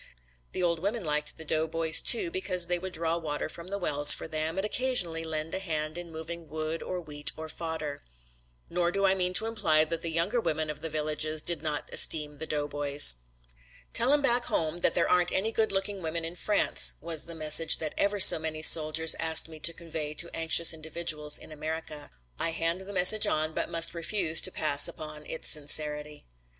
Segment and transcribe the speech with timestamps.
[0.53, 4.11] The old women liked the doughboys too because they would draw water from the wells
[4.11, 8.01] for them and occasionally lend a hand in moving wood or wheat or fodder.
[8.67, 11.61] Nor do I mean to imply that the younger women of the little villages did
[11.61, 13.17] not esteem the doughboys.
[13.93, 17.35] "Tell 'em back home that there aren't any good looking women in France," was the
[17.35, 22.09] message that ever so many soldiers asked me to convey to anxious individuals in America.
[22.39, 26.25] I hand the message on but must refuse to pass upon its sincerity.